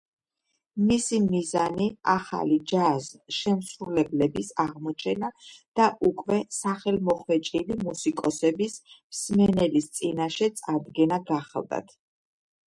მისი 0.91 1.17
მიზანი 1.25 1.89
ახლი 2.13 2.55
ჯაზ 2.71 3.09
შემსრულებლების 3.39 4.49
აღმოჩენა 4.63 5.29
და 5.81 5.89
უკვე 6.11 6.39
სახელმოხვეჭილი 6.61 7.79
მუსიკოსების 7.85 8.81
მსმენელის 8.95 9.93
წინაშე 10.01 10.53
წარდგენა 10.65 11.23
გახლდათ. 11.33 11.95